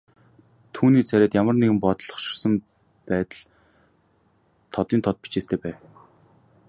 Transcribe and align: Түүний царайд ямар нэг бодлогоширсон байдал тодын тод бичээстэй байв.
Түүний 0.75 1.03
царайд 1.09 1.33
ямар 1.41 1.55
нэг 1.57 1.71
бодлогоширсон 1.83 2.53
байдал 3.07 3.43
тодын 4.73 5.01
тод 5.05 5.15
бичээстэй 5.23 5.59
байв. 5.63 5.77